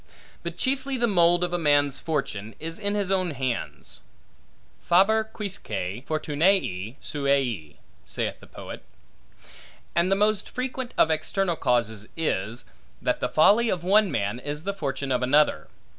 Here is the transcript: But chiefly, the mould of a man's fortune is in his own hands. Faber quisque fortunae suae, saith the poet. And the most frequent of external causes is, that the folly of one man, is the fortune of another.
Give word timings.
But 0.41 0.57
chiefly, 0.57 0.97
the 0.97 1.05
mould 1.05 1.43
of 1.43 1.53
a 1.53 1.59
man's 1.59 1.99
fortune 1.99 2.55
is 2.59 2.79
in 2.79 2.95
his 2.95 3.11
own 3.11 3.29
hands. 3.37 4.01
Faber 4.81 5.23
quisque 5.25 5.67
fortunae 6.07 6.95
suae, 6.99 7.75
saith 8.07 8.39
the 8.39 8.47
poet. 8.47 8.83
And 9.93 10.11
the 10.11 10.15
most 10.15 10.49
frequent 10.49 10.95
of 10.97 11.11
external 11.11 11.55
causes 11.55 12.07
is, 12.17 12.65
that 12.99 13.19
the 13.19 13.29
folly 13.29 13.69
of 13.69 13.83
one 13.83 14.09
man, 14.09 14.39
is 14.39 14.63
the 14.63 14.73
fortune 14.73 15.11
of 15.11 15.21
another. 15.21 15.67